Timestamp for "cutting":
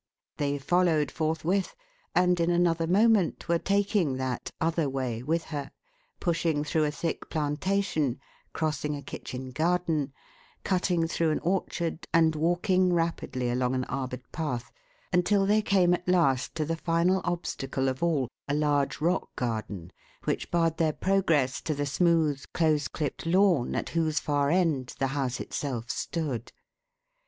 10.63-11.07